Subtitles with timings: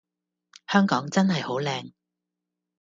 [0.67, 1.93] 香港真係好靚